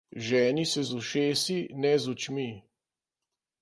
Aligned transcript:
Ženi 0.15 0.65
se 0.65 0.83
z 0.83 0.91
ušesi, 0.93 1.59
ne 1.73 1.93
z 1.99 2.05
očmi! 2.13 2.47